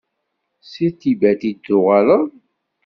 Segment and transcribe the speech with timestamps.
[0.71, 2.25] Seg Tibet i d-tuɣaleḍ?